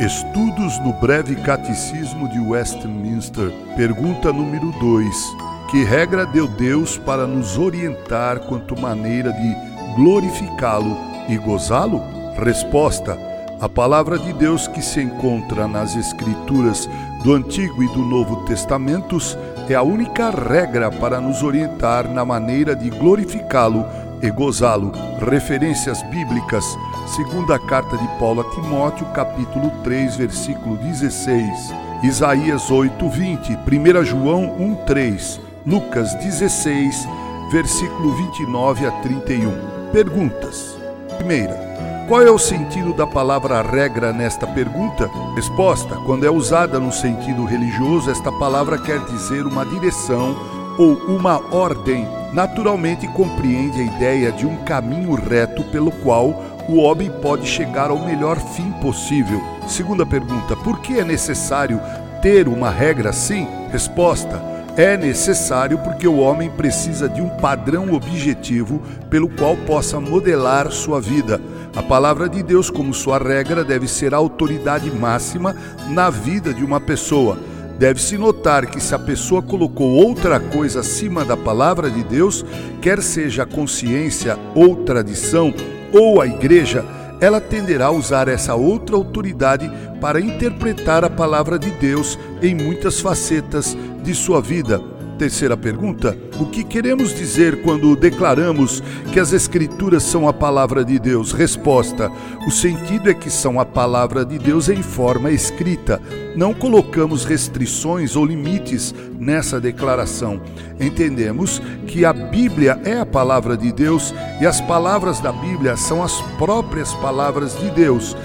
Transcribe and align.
Estudos 0.00 0.78
no 0.78 0.92
Breve 0.92 1.34
Catecismo 1.34 2.28
de 2.28 2.38
Westminster, 2.38 3.50
pergunta 3.74 4.32
número 4.32 4.70
2. 4.78 5.36
Que 5.72 5.82
regra 5.82 6.24
deu 6.24 6.46
Deus 6.46 6.96
para 6.96 7.26
nos 7.26 7.58
orientar 7.58 8.38
quanto 8.46 8.80
maneira 8.80 9.32
de 9.32 9.56
glorificá-lo 9.96 10.96
e 11.28 11.36
gozá-lo? 11.36 12.00
Resposta: 12.36 13.18
A 13.60 13.68
palavra 13.68 14.20
de 14.20 14.32
Deus 14.34 14.68
que 14.68 14.80
se 14.80 15.02
encontra 15.02 15.66
nas 15.66 15.96
Escrituras 15.96 16.88
do 17.24 17.34
Antigo 17.34 17.82
e 17.82 17.88
do 17.88 18.04
Novo 18.04 18.44
Testamentos 18.44 19.36
é 19.68 19.74
a 19.74 19.82
única 19.82 20.30
regra 20.30 20.92
para 20.92 21.20
nos 21.20 21.42
orientar 21.42 22.08
na 22.08 22.24
maneira 22.24 22.76
de 22.76 22.88
glorificá-lo 22.88 23.84
e 24.22 24.30
gozá-lo. 24.30 24.92
Referências 25.20 26.02
bíblicas, 26.04 26.64
segunda 27.06 27.58
carta 27.58 27.96
de 27.96 28.08
Paulo 28.18 28.40
a 28.40 28.50
Timóteo, 28.54 29.06
capítulo 29.14 29.70
3, 29.82 30.16
versículo 30.16 30.76
16, 30.76 31.74
Isaías 32.02 32.70
8, 32.70 33.08
20, 33.08 33.56
1 33.56 34.04
João 34.04 34.54
1, 34.58 34.74
3, 34.86 35.40
Lucas 35.66 36.14
16, 36.14 37.08
versículo 37.50 38.12
29 38.12 38.86
a 38.86 38.90
31. 39.02 39.52
Perguntas. 39.92 40.78
Primeira, 41.16 41.68
qual 42.08 42.22
é 42.22 42.30
o 42.30 42.38
sentido 42.38 42.94
da 42.94 43.06
palavra 43.06 43.60
regra 43.60 44.12
nesta 44.12 44.46
pergunta? 44.46 45.10
Resposta: 45.34 45.96
quando 46.06 46.24
é 46.24 46.30
usada 46.30 46.78
no 46.78 46.90
sentido 46.90 47.44
religioso, 47.44 48.10
esta 48.10 48.32
palavra 48.32 48.78
quer 48.78 48.98
dizer 49.04 49.46
uma 49.46 49.66
direção 49.66 50.34
ou 50.78 50.94
uma 51.08 51.38
ordem. 51.54 52.17
Naturalmente 52.32 53.08
compreende 53.08 53.80
a 53.80 53.84
ideia 53.84 54.32
de 54.32 54.46
um 54.46 54.56
caminho 54.64 55.14
reto 55.14 55.64
pelo 55.64 55.90
qual 55.90 56.44
o 56.68 56.76
homem 56.76 57.10
pode 57.22 57.46
chegar 57.46 57.90
ao 57.90 58.04
melhor 58.04 58.38
fim 58.38 58.70
possível. 58.82 59.42
Segunda 59.66 60.04
pergunta: 60.04 60.54
por 60.56 60.80
que 60.80 60.98
é 60.98 61.04
necessário 61.04 61.80
ter 62.20 62.46
uma 62.46 62.70
regra 62.70 63.10
assim? 63.10 63.48
Resposta: 63.72 64.42
é 64.76 64.96
necessário 64.96 65.78
porque 65.78 66.06
o 66.06 66.18
homem 66.18 66.50
precisa 66.50 67.08
de 67.08 67.20
um 67.20 67.28
padrão 67.28 67.92
objetivo 67.94 68.80
pelo 69.10 69.28
qual 69.28 69.56
possa 69.56 69.98
modelar 69.98 70.70
sua 70.70 71.00
vida. 71.00 71.40
A 71.74 71.82
palavra 71.82 72.28
de 72.28 72.42
Deus, 72.42 72.70
como 72.70 72.94
sua 72.94 73.18
regra, 73.18 73.64
deve 73.64 73.88
ser 73.88 74.14
a 74.14 74.18
autoridade 74.18 74.90
máxima 74.90 75.56
na 75.88 76.10
vida 76.10 76.54
de 76.54 76.64
uma 76.64 76.80
pessoa. 76.80 77.38
Deve-se 77.78 78.18
notar 78.18 78.66
que 78.66 78.80
se 78.80 78.92
a 78.92 78.98
pessoa 78.98 79.40
colocou 79.40 79.88
outra 79.92 80.40
coisa 80.40 80.80
acima 80.80 81.24
da 81.24 81.36
palavra 81.36 81.88
de 81.88 82.02
Deus, 82.02 82.44
quer 82.82 83.00
seja 83.00 83.44
a 83.44 83.46
consciência 83.46 84.36
ou 84.54 84.76
tradição 84.84 85.54
ou 85.92 86.20
a 86.20 86.26
igreja, 86.26 86.84
ela 87.20 87.40
tenderá 87.40 87.86
a 87.86 87.90
usar 87.92 88.26
essa 88.26 88.54
outra 88.56 88.96
autoridade 88.96 89.70
para 90.00 90.20
interpretar 90.20 91.04
a 91.04 91.10
palavra 91.10 91.58
de 91.58 91.70
Deus 91.70 92.18
em 92.42 92.54
muitas 92.54 93.00
facetas 93.00 93.76
de 94.02 94.14
sua 94.14 94.40
vida. 94.40 94.97
Terceira 95.18 95.56
pergunta: 95.56 96.16
o 96.38 96.46
que 96.46 96.62
queremos 96.62 97.12
dizer 97.12 97.60
quando 97.62 97.96
declaramos 97.96 98.80
que 99.12 99.18
as 99.18 99.32
Escrituras 99.32 100.04
são 100.04 100.28
a 100.28 100.32
palavra 100.32 100.84
de 100.84 100.96
Deus? 100.96 101.32
Resposta: 101.32 102.08
o 102.46 102.50
sentido 102.52 103.10
é 103.10 103.14
que 103.14 103.28
são 103.28 103.58
a 103.58 103.64
palavra 103.64 104.24
de 104.24 104.38
Deus 104.38 104.68
em 104.68 104.80
forma 104.80 105.32
escrita. 105.32 106.00
Não 106.36 106.54
colocamos 106.54 107.24
restrições 107.24 108.14
ou 108.14 108.24
limites 108.24 108.94
nessa 109.18 109.60
declaração. 109.60 110.40
Entendemos 110.78 111.60
que 111.88 112.04
a 112.04 112.12
Bíblia 112.12 112.80
é 112.84 113.00
a 113.00 113.06
palavra 113.06 113.56
de 113.56 113.72
Deus 113.72 114.14
e 114.40 114.46
as 114.46 114.60
palavras 114.60 115.18
da 115.18 115.32
Bíblia 115.32 115.76
são 115.76 116.00
as 116.00 116.20
próprias 116.38 116.94
palavras 116.94 117.58
de 117.58 117.68
Deus. 117.70 118.16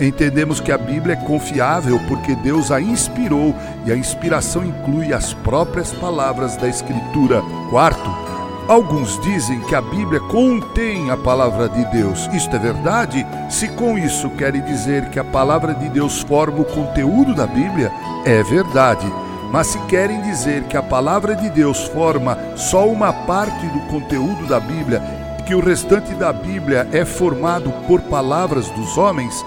Entendemos 0.00 0.60
que 0.60 0.70
a 0.70 0.78
Bíblia 0.78 1.14
é 1.14 1.26
confiável 1.26 2.00
porque 2.06 2.34
Deus 2.36 2.70
a 2.70 2.80
inspirou 2.80 3.54
e 3.84 3.90
a 3.90 3.96
inspiração 3.96 4.64
inclui 4.64 5.12
as 5.12 5.34
próprias 5.34 5.92
palavras 5.92 6.56
da 6.56 6.68
Escritura. 6.68 7.42
Quarto, 7.68 8.08
alguns 8.68 9.20
dizem 9.22 9.60
que 9.62 9.74
a 9.74 9.80
Bíblia 9.80 10.20
contém 10.20 11.10
a 11.10 11.16
palavra 11.16 11.68
de 11.68 11.84
Deus. 11.86 12.28
Isto 12.32 12.54
é 12.54 12.58
verdade? 12.60 13.26
Se 13.50 13.66
com 13.68 13.98
isso 13.98 14.30
querem 14.30 14.62
dizer 14.62 15.08
que 15.10 15.18
a 15.18 15.24
palavra 15.24 15.74
de 15.74 15.88
Deus 15.88 16.22
forma 16.22 16.60
o 16.60 16.64
conteúdo 16.64 17.34
da 17.34 17.46
Bíblia, 17.46 17.90
é 18.24 18.40
verdade. 18.44 19.06
Mas 19.50 19.68
se 19.68 19.78
querem 19.86 20.20
dizer 20.22 20.64
que 20.64 20.76
a 20.76 20.82
palavra 20.82 21.34
de 21.34 21.50
Deus 21.50 21.84
forma 21.88 22.38
só 22.54 22.86
uma 22.86 23.12
parte 23.12 23.66
do 23.66 23.80
conteúdo 23.88 24.46
da 24.46 24.60
Bíblia 24.60 25.02
que 25.48 25.54
o 25.54 25.60
restante 25.60 26.12
da 26.12 26.30
Bíblia 26.30 26.86
é 26.92 27.06
formado 27.06 27.72
por 27.86 28.02
palavras 28.02 28.68
dos 28.68 28.98
homens, 28.98 29.42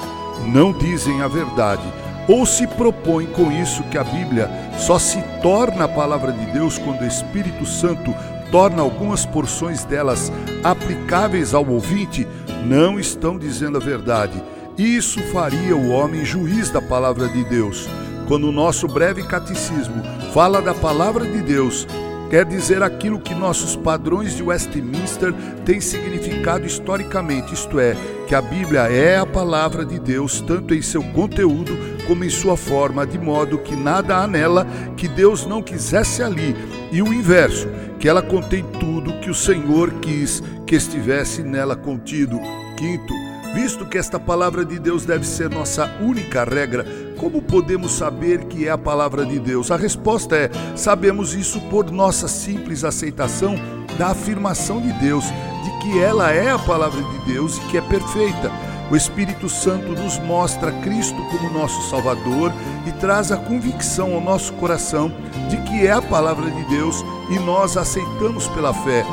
não 0.47 0.71
dizem 0.71 1.21
a 1.21 1.27
verdade, 1.27 1.83
ou 2.27 2.45
se 2.45 2.67
propõem 2.67 3.27
com 3.27 3.51
isso 3.51 3.83
que 3.83 3.97
a 3.97 4.03
Bíblia 4.03 4.49
só 4.77 4.97
se 4.99 5.21
torna 5.41 5.85
a 5.85 5.87
palavra 5.87 6.31
de 6.31 6.45
Deus 6.47 6.77
quando 6.77 7.01
o 7.01 7.07
Espírito 7.07 7.65
Santo 7.65 8.13
torna 8.51 8.81
algumas 8.81 9.25
porções 9.25 9.83
delas 9.83 10.31
aplicáveis 10.63 11.53
ao 11.53 11.67
ouvinte, 11.67 12.27
não 12.65 12.99
estão 12.99 13.37
dizendo 13.37 13.77
a 13.77 13.81
verdade. 13.81 14.41
Isso 14.77 15.19
faria 15.31 15.75
o 15.75 15.89
homem 15.89 16.23
juiz 16.25 16.69
da 16.69 16.81
palavra 16.81 17.27
de 17.27 17.43
Deus. 17.43 17.87
Quando 18.27 18.47
o 18.47 18.51
nosso 18.51 18.87
breve 18.87 19.23
catecismo 19.23 20.01
fala 20.33 20.61
da 20.61 20.73
palavra 20.73 21.25
de 21.25 21.41
Deus, 21.41 21.87
quer 22.31 22.45
dizer 22.45 22.81
aquilo 22.81 23.19
que 23.19 23.35
nossos 23.35 23.75
padrões 23.75 24.37
de 24.37 24.41
Westminster 24.41 25.33
têm 25.65 25.81
significado 25.81 26.65
historicamente, 26.65 27.53
isto 27.53 27.77
é, 27.77 27.93
que 28.25 28.33
a 28.33 28.41
Bíblia 28.41 28.83
é 28.83 29.17
a 29.17 29.25
palavra 29.25 29.85
de 29.85 29.99
Deus, 29.99 30.39
tanto 30.39 30.73
em 30.73 30.81
seu 30.81 31.03
conteúdo 31.03 31.77
como 32.07 32.23
em 32.23 32.29
sua 32.29 32.55
forma, 32.55 33.05
de 33.05 33.19
modo 33.19 33.57
que 33.57 33.75
nada 33.75 34.15
há 34.15 34.27
nela 34.27 34.65
que 34.95 35.09
Deus 35.09 35.45
não 35.45 35.61
quisesse 35.61 36.23
ali, 36.23 36.55
e 36.89 37.01
o 37.01 37.13
inverso, 37.13 37.67
que 37.99 38.07
ela 38.07 38.21
contém 38.21 38.63
tudo 38.79 39.19
que 39.19 39.29
o 39.29 39.35
Senhor 39.35 39.91
quis 39.99 40.41
que 40.65 40.75
estivesse 40.75 41.43
nela 41.43 41.75
contido. 41.75 42.39
Quinto, 42.77 43.13
visto 43.53 43.85
que 43.85 43.97
esta 43.97 44.19
palavra 44.19 44.65
de 44.65 44.79
Deus 44.79 45.05
deve 45.05 45.25
ser 45.25 45.49
nossa 45.49 45.89
única 46.01 46.43
regra, 46.43 46.85
como 47.17 47.41
podemos 47.41 47.91
saber 47.91 48.45
que 48.45 48.67
é 48.67 48.71
a 48.71 48.77
palavra 48.77 49.25
de 49.25 49.39
Deus? 49.39 49.71
A 49.71 49.77
resposta 49.77 50.35
é: 50.35 50.49
sabemos 50.75 51.33
isso 51.33 51.59
por 51.69 51.91
nossa 51.91 52.27
simples 52.27 52.83
aceitação 52.83 53.55
da 53.97 54.07
afirmação 54.07 54.81
de 54.81 54.91
Deus, 54.93 55.25
de 55.25 55.79
que 55.81 55.99
ela 55.99 56.31
é 56.31 56.49
a 56.49 56.59
palavra 56.59 57.01
de 57.01 57.33
Deus 57.33 57.57
e 57.57 57.61
que 57.61 57.77
é 57.77 57.81
perfeita. 57.81 58.51
O 58.89 58.95
Espírito 58.95 59.47
Santo 59.47 59.93
nos 59.93 60.17
mostra 60.19 60.71
Cristo 60.81 61.15
como 61.29 61.49
nosso 61.49 61.89
Salvador 61.89 62.51
e 62.85 62.91
traz 62.93 63.31
a 63.31 63.37
convicção 63.37 64.13
ao 64.13 64.19
nosso 64.19 64.51
coração 64.53 65.13
de 65.49 65.57
que 65.57 65.87
é 65.87 65.91
a 65.91 66.01
palavra 66.01 66.51
de 66.51 66.63
Deus 66.65 67.01
e 67.29 67.39
nós 67.39 67.77
aceitamos 67.77 68.47
pela 68.49 68.73
fé. 68.73 69.05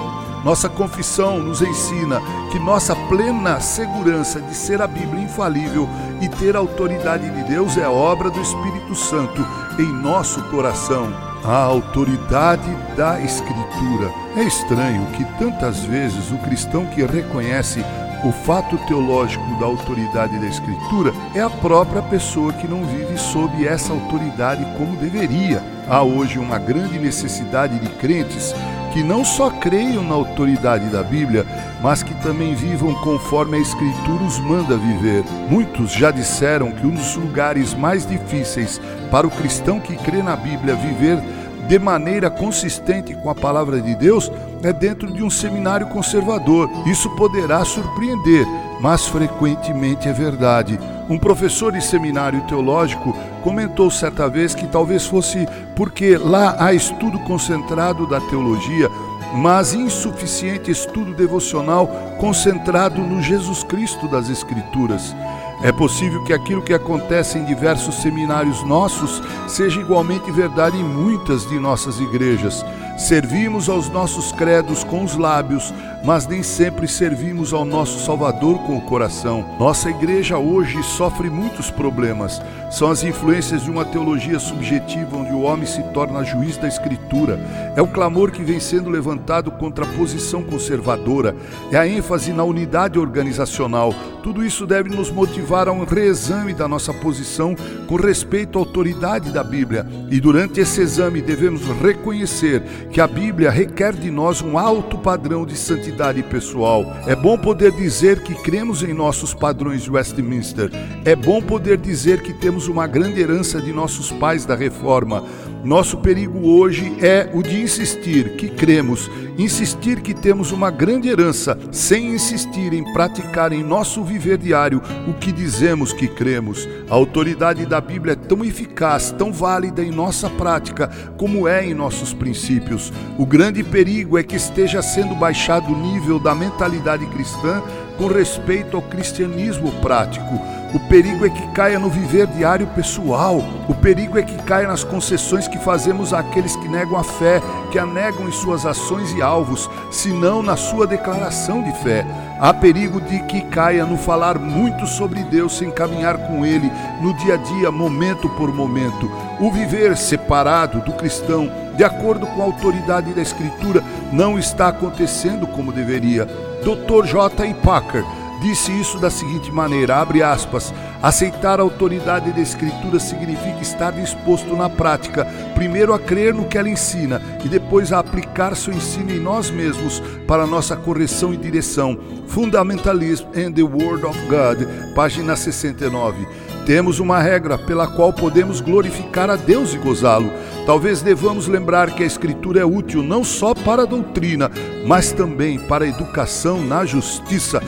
Nossa 0.44 0.68
confissão 0.68 1.40
nos 1.40 1.60
ensina 1.60 2.20
que 2.50 2.58
nossa 2.58 2.94
plena 2.94 3.60
segurança 3.60 4.40
de 4.40 4.54
ser 4.54 4.80
a 4.80 4.86
Bíblia 4.86 5.24
infalível 5.24 5.88
e 6.20 6.28
ter 6.28 6.56
a 6.56 6.60
autoridade 6.60 7.28
de 7.28 7.42
Deus 7.44 7.76
é 7.76 7.88
obra 7.88 8.30
do 8.30 8.40
Espírito 8.40 8.94
Santo 8.94 9.44
em 9.78 9.92
nosso 9.92 10.42
coração. 10.44 11.12
A 11.44 11.56
autoridade 11.56 12.70
da 12.96 13.20
Escritura. 13.20 14.12
É 14.36 14.42
estranho 14.42 15.06
que 15.12 15.24
tantas 15.38 15.84
vezes 15.84 16.30
o 16.30 16.38
cristão 16.38 16.86
que 16.86 17.04
reconhece 17.04 17.84
o 18.24 18.32
fato 18.32 18.76
teológico 18.78 19.44
da 19.60 19.66
autoridade 19.66 20.38
da 20.38 20.46
Escritura 20.46 21.12
é 21.34 21.40
a 21.40 21.48
própria 21.48 22.02
pessoa 22.02 22.52
que 22.52 22.66
não 22.66 22.84
vive 22.84 23.16
sob 23.16 23.64
essa 23.64 23.92
autoridade 23.92 24.64
como 24.76 24.96
deveria. 24.96 25.62
Há 25.88 26.02
hoje 26.02 26.38
uma 26.38 26.58
grande 26.58 26.98
necessidade 26.98 27.78
de 27.78 27.88
crentes 27.90 28.52
que 28.98 29.04
não 29.04 29.24
só 29.24 29.48
creiam 29.48 30.02
na 30.02 30.16
autoridade 30.16 30.86
da 30.86 31.04
Bíblia, 31.04 31.46
mas 31.80 32.02
que 32.02 32.12
também 32.14 32.56
vivam 32.56 32.92
conforme 32.94 33.56
a 33.56 33.60
Escritura 33.60 34.24
os 34.24 34.40
manda 34.40 34.76
viver. 34.76 35.22
Muitos 35.48 35.92
já 35.92 36.10
disseram 36.10 36.72
que 36.72 36.84
um 36.84 36.90
dos 36.90 37.14
lugares 37.14 37.74
mais 37.74 38.04
difíceis 38.04 38.80
para 39.08 39.24
o 39.24 39.30
cristão 39.30 39.78
que 39.78 39.94
crê 39.94 40.20
na 40.20 40.34
Bíblia 40.34 40.74
viver 40.74 41.22
de 41.68 41.78
maneira 41.78 42.28
consistente 42.28 43.14
com 43.14 43.30
a 43.30 43.36
palavra 43.36 43.80
de 43.80 43.94
Deus 43.94 44.32
é 44.64 44.72
dentro 44.72 45.12
de 45.12 45.22
um 45.22 45.30
seminário 45.30 45.86
conservador. 45.86 46.68
Isso 46.84 47.08
poderá 47.10 47.64
surpreender, 47.64 48.44
mas 48.80 49.06
frequentemente 49.06 50.08
é 50.08 50.12
verdade. 50.12 50.76
Um 51.08 51.18
professor 51.18 51.72
de 51.72 51.82
seminário 51.82 52.42
teológico 52.42 53.16
comentou 53.42 53.90
certa 53.90 54.28
vez 54.28 54.54
que 54.54 54.66
talvez 54.66 55.06
fosse 55.06 55.48
porque 55.74 56.18
lá 56.18 56.56
há 56.58 56.74
estudo 56.74 57.18
concentrado 57.20 58.06
da 58.06 58.20
teologia, 58.20 58.90
mas 59.34 59.72
insuficiente 59.72 60.70
estudo 60.70 61.14
devocional 61.14 61.88
concentrado 62.18 63.00
no 63.00 63.22
Jesus 63.22 63.64
Cristo 63.64 64.06
das 64.06 64.28
Escrituras. 64.28 65.14
É 65.60 65.72
possível 65.72 66.22
que 66.22 66.32
aquilo 66.32 66.62
que 66.62 66.72
acontece 66.72 67.36
em 67.36 67.44
diversos 67.44 67.96
seminários 67.96 68.62
nossos 68.62 69.20
seja 69.48 69.80
igualmente 69.80 70.30
verdade 70.30 70.78
em 70.78 70.84
muitas 70.84 71.48
de 71.48 71.58
nossas 71.58 71.98
igrejas. 71.98 72.64
Servimos 72.96 73.68
aos 73.68 73.88
nossos 73.88 74.32
credos 74.32 74.82
com 74.82 75.04
os 75.04 75.16
lábios, 75.16 75.72
mas 76.04 76.26
nem 76.26 76.42
sempre 76.42 76.86
servimos 76.86 77.52
ao 77.52 77.64
nosso 77.64 78.04
Salvador 78.04 78.58
com 78.66 78.76
o 78.76 78.80
coração. 78.82 79.44
Nossa 79.58 79.90
igreja 79.90 80.38
hoje 80.38 80.82
sofre 80.82 81.30
muitos 81.30 81.70
problemas. 81.70 82.40
São 82.70 82.90
as 82.90 83.02
influências 83.02 83.62
de 83.62 83.70
uma 83.70 83.84
teologia 83.84 84.38
subjetiva 84.38 85.16
onde 85.16 85.32
o 85.32 85.42
homem 85.42 85.64
se 85.64 85.82
torna 85.94 86.24
juiz 86.24 86.56
da 86.56 86.68
Escritura. 86.68 87.38
É 87.76 87.82
o 87.82 87.86
clamor 87.86 88.30
que 88.30 88.42
vem 88.42 88.60
sendo 88.60 88.90
levantado 88.90 89.50
contra 89.52 89.84
a 89.84 89.88
posição 89.96 90.42
conservadora. 90.42 91.34
É 91.72 91.78
a 91.78 91.86
ênfase 91.86 92.32
na 92.32 92.44
unidade 92.44 92.98
organizacional. 92.98 93.94
Tudo 94.22 94.44
isso 94.44 94.66
deve 94.66 94.90
nos 94.90 95.10
motivar 95.10 95.47
a 95.56 95.72
um 95.72 95.84
reexame 95.84 96.52
da 96.52 96.68
nossa 96.68 96.92
posição 96.92 97.56
com 97.86 97.96
respeito 97.96 98.58
à 98.58 98.60
autoridade 98.60 99.30
da 99.30 99.42
Bíblia. 99.42 99.86
E 100.10 100.20
durante 100.20 100.60
esse 100.60 100.82
exame 100.82 101.22
devemos 101.22 101.62
reconhecer 101.80 102.62
que 102.92 103.00
a 103.00 103.06
Bíblia 103.06 103.50
requer 103.50 103.94
de 103.94 104.10
nós 104.10 104.42
um 104.42 104.58
alto 104.58 104.98
padrão 104.98 105.46
de 105.46 105.56
santidade 105.56 106.22
pessoal. 106.22 106.84
É 107.06 107.16
bom 107.16 107.38
poder 107.38 107.72
dizer 107.72 108.22
que 108.22 108.34
cremos 108.34 108.82
em 108.82 108.92
nossos 108.92 109.32
padrões 109.32 109.82
de 109.82 109.90
Westminster. 109.90 110.70
É 111.04 111.16
bom 111.16 111.40
poder 111.40 111.78
dizer 111.78 112.20
que 112.20 112.34
temos 112.34 112.68
uma 112.68 112.86
grande 112.86 113.20
herança 113.20 113.60
de 113.60 113.72
nossos 113.72 114.12
pais 114.12 114.44
da 114.44 114.54
reforma. 114.54 115.24
Nosso 115.64 115.98
perigo 115.98 116.48
hoje 116.48 116.96
é 117.00 117.28
o 117.34 117.42
de 117.42 117.60
insistir 117.60 118.36
que 118.36 118.48
cremos, 118.48 119.10
insistir 119.36 120.00
que 120.00 120.14
temos 120.14 120.52
uma 120.52 120.70
grande 120.70 121.08
herança, 121.08 121.58
sem 121.72 122.14
insistir 122.14 122.72
em 122.72 122.92
praticar 122.92 123.52
em 123.52 123.62
nosso 123.62 124.04
viver 124.04 124.38
diário 124.38 124.80
o 125.08 125.14
que 125.14 125.32
dizemos 125.32 125.92
que 125.92 126.06
cremos. 126.06 126.68
A 126.88 126.94
autoridade 126.94 127.66
da 127.66 127.80
Bíblia 127.80 128.12
é 128.12 128.16
tão 128.16 128.44
eficaz, 128.44 129.10
tão 129.10 129.32
válida 129.32 129.82
em 129.82 129.90
nossa 129.90 130.30
prática, 130.30 130.88
como 131.16 131.48
é 131.48 131.66
em 131.66 131.74
nossos 131.74 132.14
princípios. 132.14 132.92
O 133.18 133.26
grande 133.26 133.64
perigo 133.64 134.16
é 134.16 134.22
que 134.22 134.36
esteja 134.36 134.80
sendo 134.80 135.14
baixado 135.16 135.72
o 135.72 135.92
nível 135.92 136.20
da 136.20 136.36
mentalidade 136.36 137.04
cristã 137.06 137.60
com 137.98 138.06
respeito 138.06 138.76
ao 138.76 138.82
cristianismo 138.82 139.72
prático. 139.80 140.40
O 140.74 140.78
perigo 140.78 141.24
é 141.24 141.30
que 141.30 141.46
caia 141.48 141.78
no 141.78 141.88
viver 141.88 142.26
diário 142.26 142.66
pessoal. 142.66 143.42
O 143.66 143.74
perigo 143.74 144.18
é 144.18 144.22
que 144.22 144.36
caia 144.42 144.68
nas 144.68 144.84
concessões 144.84 145.48
que 145.48 145.58
fazemos 145.58 146.12
àqueles 146.12 146.56
que 146.56 146.68
negam 146.68 146.98
a 146.98 147.02
fé, 147.02 147.40
que 147.70 147.78
a 147.78 147.86
negam 147.86 148.28
em 148.28 148.32
suas 148.32 148.66
ações 148.66 149.14
e 149.14 149.22
alvos, 149.22 149.68
senão 149.90 150.42
na 150.42 150.56
sua 150.56 150.86
declaração 150.86 151.62
de 151.62 151.72
fé. 151.82 152.04
Há 152.38 152.52
perigo 152.52 153.00
de 153.00 153.18
que 153.20 153.40
caia 153.40 153.86
no 153.86 153.96
falar 153.96 154.38
muito 154.38 154.86
sobre 154.86 155.22
Deus 155.24 155.56
sem 155.56 155.70
caminhar 155.70 156.18
com 156.18 156.44
Ele 156.44 156.70
no 157.00 157.14
dia 157.14 157.34
a 157.34 157.36
dia, 157.38 157.72
momento 157.72 158.28
por 158.28 158.52
momento. 158.52 159.10
O 159.40 159.50
viver 159.50 159.96
separado 159.96 160.80
do 160.82 160.92
cristão, 160.92 161.50
de 161.76 161.82
acordo 161.82 162.26
com 162.26 162.42
a 162.42 162.44
autoridade 162.44 163.14
da 163.14 163.22
Escritura, 163.22 163.82
não 164.12 164.38
está 164.38 164.68
acontecendo 164.68 165.46
como 165.46 165.72
deveria. 165.72 166.26
Dr. 166.62 167.06
J. 167.06 167.46
E. 167.46 167.54
Packer 167.54 168.04
disse 168.40 168.72
isso 168.72 168.98
da 168.98 169.10
seguinte 169.10 169.50
maneira, 169.50 169.96
abre 169.96 170.22
aspas, 170.22 170.72
aceitar 171.02 171.58
a 171.58 171.62
autoridade 171.62 172.32
da 172.32 172.40
escritura 172.40 172.98
significa 172.98 173.60
estar 173.60 173.92
disposto 173.92 174.54
na 174.56 174.68
prática, 174.68 175.24
primeiro 175.54 175.92
a 175.92 175.98
crer 175.98 176.34
no 176.34 176.46
que 176.46 176.58
ela 176.58 176.68
ensina 176.68 177.20
e 177.44 177.48
depois 177.48 177.92
a 177.92 177.98
aplicar 177.98 178.54
seu 178.56 178.72
ensino 178.72 179.12
em 179.12 179.20
nós 179.20 179.50
mesmos 179.50 180.02
para 180.26 180.46
nossa 180.46 180.76
correção 180.76 181.32
e 181.32 181.36
direção. 181.36 181.98
Fundamentalism 182.26 183.26
and 183.36 183.52
the 183.52 183.62
Word 183.62 184.04
of 184.04 184.18
God, 184.28 184.66
página 184.94 185.36
69. 185.36 186.26
Temos 186.68 187.00
uma 187.00 187.18
regra 187.18 187.56
pela 187.56 187.86
qual 187.86 188.12
podemos 188.12 188.60
glorificar 188.60 189.30
a 189.30 189.36
Deus 189.36 189.72
e 189.72 189.78
gozá-lo. 189.78 190.30
Talvez 190.66 191.00
devamos 191.00 191.48
lembrar 191.48 191.94
que 191.94 192.02
a 192.02 192.06
Escritura 192.06 192.60
é 192.60 192.64
útil 192.64 193.02
não 193.02 193.24
só 193.24 193.54
para 193.54 193.84
a 193.84 193.86
doutrina, 193.86 194.50
mas 194.86 195.10
também 195.10 195.58
para 195.58 195.86
a 195.86 195.88
educação 195.88 196.62
na 196.62 196.84
justiça. 196.84 197.62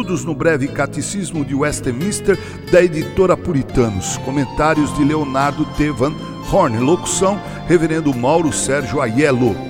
Estudos 0.00 0.24
no 0.24 0.34
breve 0.34 0.66
Catecismo 0.66 1.44
de 1.44 1.54
Westminster, 1.54 2.38
da 2.72 2.80
editora 2.80 3.36
Puritanos. 3.36 4.16
Comentários 4.24 4.96
de 4.96 5.04
Leonardo 5.04 5.66
T. 5.76 5.90
Van 5.90 6.14
Horn. 6.50 6.78
Locução: 6.78 7.38
Reverendo 7.68 8.14
Mauro 8.14 8.50
Sérgio 8.50 9.02
Aiello. 9.02 9.69